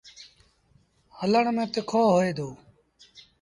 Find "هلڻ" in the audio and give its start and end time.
1.19-1.45